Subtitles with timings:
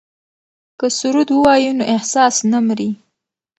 [0.79, 2.91] که سرود ووایو نو احساس نه مري.